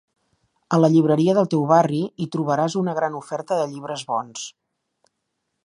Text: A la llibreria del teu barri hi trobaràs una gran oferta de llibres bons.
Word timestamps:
A 0.75 0.79
la 0.83 0.87
llibreria 0.93 1.35
del 1.39 1.49
teu 1.51 1.65
barri 1.71 1.99
hi 2.23 2.27
trobaràs 2.37 2.77
una 2.81 2.95
gran 3.01 3.19
oferta 3.21 3.59
de 3.61 3.69
llibres 3.75 4.07
bons. 4.13 4.49